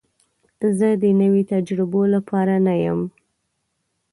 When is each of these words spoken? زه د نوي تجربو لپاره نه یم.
زه 0.77 0.89
د 1.03 1.05
نوي 1.21 1.43
تجربو 1.53 2.01
لپاره 2.13 2.55
نه 2.65 2.73
یم. 2.83 3.01